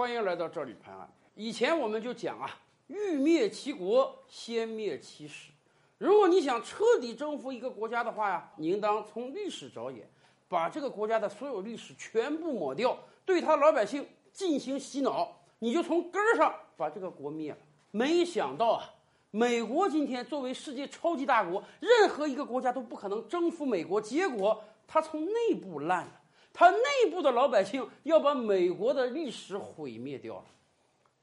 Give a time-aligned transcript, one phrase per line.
[0.00, 1.06] 欢迎来到这里拍案。
[1.34, 2.48] 以前我们就讲啊，
[2.86, 5.50] 欲灭其国，先灭其史。
[5.98, 10.08] 如果你想彻底征服一个国家的话呀，你应当从历史着眼，
[10.48, 17.58] 把这个国家的所有历史全部抹掉，对他老百姓进行洗脑，你就从根儿上把这个国灭了。
[17.90, 18.90] 没想到啊，
[19.30, 26.19] 美国今天作为世界超级大国，任何一个国家都不可能征服美国，结果它从内部烂了。
[26.52, 30.44] 他内部的老百姓要把美国的历史毁灭掉了，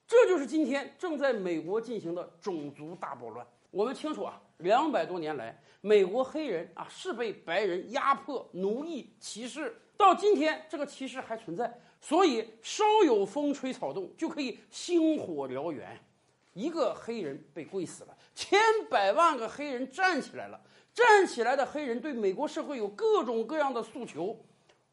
[0.08, 3.45] 这就是今天正在美国进行的种族大暴乱。
[3.70, 16.00] 我们清楚啊，两百多年来，美国黑人啊是被白人压迫、奴役、歧视，到今天这个歧视还存在，所以稍有风吹草动就可以星火燎原。
[16.53, 20.59] 一个黑人被跪死了，千百万个黑人站起来了，
[20.94, 24.36] 站起来的黑人对美国社会有各种各样的诉求。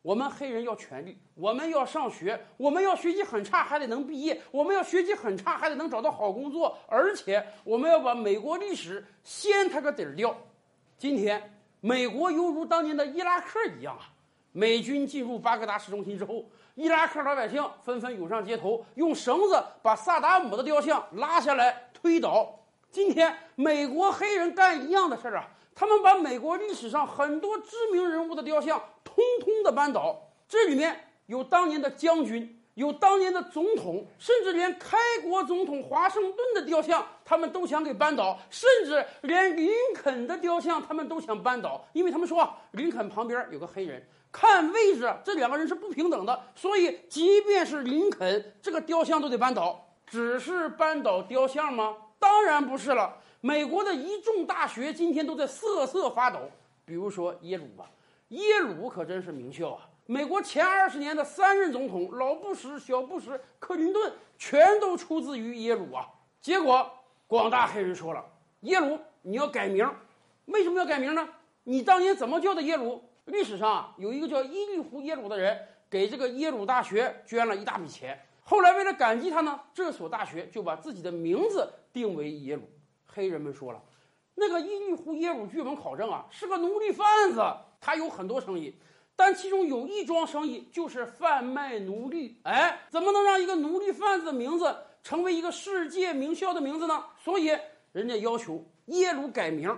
[0.04, 10.36] 我们黑人要权利，我们要上学，我们要学习很差还得能毕业，我们要学习很差还得能找到好工作，而且我们要把美国历史掀他个底儿掉。
[10.98, 14.12] 今天，美国犹如当年的伊拉克一样啊！
[14.52, 16.44] 美军进入巴格达市中心之后，
[16.74, 22.54] 伊拉克老百姓纷纷涌上街头，用绳子把萨达姆的雕像拉下来推倒。
[22.90, 25.48] 今天，美国黑人干一样的事儿啊！
[25.74, 28.80] 他们把美国历史上很多知名人物的雕像
[29.14, 49.80] 通通的扳倒，这里面有当年的将军，有当年的总统，甚至连开国总统华盛顿的雕像，他们都想给扳倒，甚至连林肯的雕像他们都想扳倒，因为他们说林肯旁边有个黑人，看位置这两个人是不平等的，所以即便是林肯这个雕像都得扳倒。
[50.06, 51.96] 只是扳倒雕像吗？
[52.18, 53.16] 当然不是了。
[53.40, 56.38] 美国的一众大学今天都在瑟瑟发抖，
[56.84, 57.90] 比如说耶鲁吧，
[58.28, 59.88] 耶鲁可真是名校啊！
[60.06, 66.08] 美国前二十年的三任总统，老布什、小布什、克林顿，全都出自于耶鲁啊。
[66.40, 66.90] 结果
[67.26, 68.24] 广大黑人说了，
[68.60, 69.88] 耶鲁你要改名，
[70.46, 71.28] 为什么要改名呢？
[71.64, 73.02] 你当年怎么叫的耶鲁？
[73.26, 82.62] 历史上啊，有一个叫伊利胡耶鲁的人，给这个耶鲁大学捐了一大笔钱，后来为了感激他呢，这所大学就把自己的名字定为耶鲁。
[83.06, 83.80] 黑人们说了，
[84.34, 87.40] 那个伊利胡耶鲁，据我们考证啊，是个奴隶贩子，
[87.84, 88.74] 他有很多生意，
[89.14, 92.40] 但其中有一桩生意就是贩卖奴隶。
[92.44, 97.04] 哎，怎么能让一个奴隶贩子的名字成为一个世界名校的名字呢？
[97.22, 97.50] 所以
[97.92, 99.76] 人家要求耶鲁改名。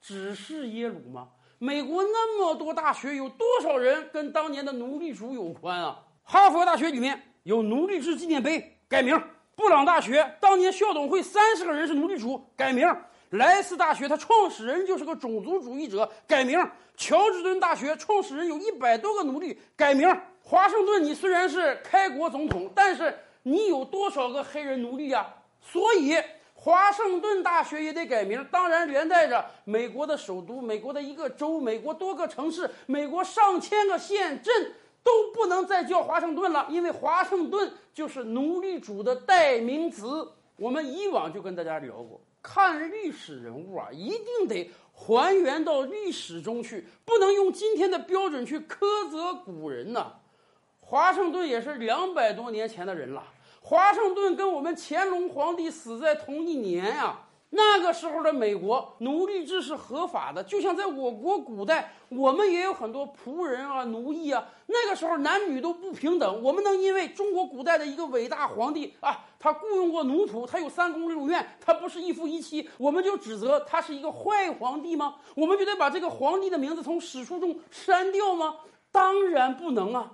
[0.00, 1.30] 只是耶鲁吗？
[1.58, 6.00] 美国那么多大学，有多少人跟当年的奴隶主有关啊？
[6.22, 9.20] 哈佛大学里面有奴隶制纪念碑，改名。
[9.56, 12.88] 布朗大学当年校董会三十个人是奴隶主，改名；
[13.32, 16.58] 莱斯大学它创始人就是个种族主义者，改名；
[16.96, 20.08] 乔治敦大学创始人有一百多个奴隶，改名；
[20.42, 25.26] 华盛顿你虽然是开国总统，但是你有多少个黑人奴隶呀？
[25.60, 26.14] 所以
[26.54, 28.46] 华盛顿大学也得改名。
[28.50, 34.72] 当然连带着美国的首都、美国的一个州、美国多个城市、美国上千个县镇。
[35.04, 40.24] 都不能再叫华盛顿了，因为华盛顿就是奴隶主的代名词。
[40.62, 50.12] 我们以往就跟大家聊过，看历史人物啊，一定得还原到历史中去，不能用今天的标准去苛责古人呐。
[50.78, 53.24] 华盛顿也是两百多年前的人了，
[53.60, 57.28] 华盛顿跟我们乾隆皇帝死在同一年啊。
[57.54, 64.48] 那个时候的美国奴隶制是合法的，就像在我国古代，我们也有很多仆人啊、奴役啊。
[64.68, 75.16] 那个时候男女都不平等，我们能因为中国古代的一个伟大皇帝啊，他雇佣过奴仆，他有三宫六院，他不是一夫一妻，我们就指责他是一个坏皇帝吗？
[75.34, 78.56] 我们就得把这个皇帝的名字从史书中删掉吗？
[78.90, 80.12] 当然不能啊！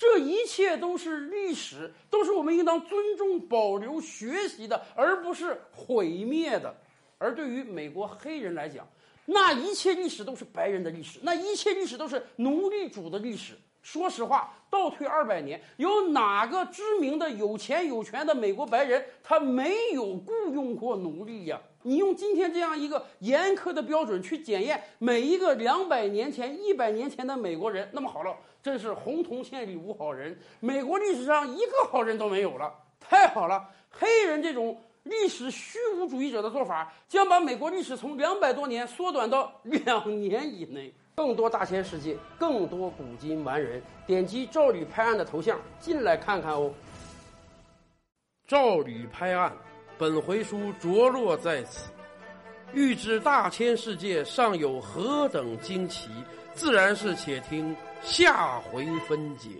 [0.00, 6.74] 这一切都是历史，都是我们应当尊重、保留、学习的，而不是毁灭的。
[7.18, 8.88] 而对于美国黑人来讲，
[9.26, 13.52] 那一切历史都是白人的历史，那一切历史都是奴隶主的历史。
[13.82, 21.60] 说实话，倒退二百年，有哪个知名的有钱有权的美国白人他没有雇佣过奴隶呀？
[21.82, 32.70] 你用今天这样一个严苛的标准去检验每一个两百年前、一百年前的美国人，那么好了，真是红铜县里无好人，美国历史上一个好人都没有了。
[33.00, 40.92] 太好了，黑人这种历史虚无主义者的做法，将把美国历史从两百多年缩短到两年以内。
[41.16, 46.72] 更多大千世界，更多古今完人，点击赵吕拍案的头像进来看看哦。
[48.46, 49.52] 赵吕拍案。
[49.98, 51.90] 本回书着落在此，
[52.72, 56.08] 欲知大千世界尚有何等惊奇，
[56.54, 59.50] 自然是且听下回分解。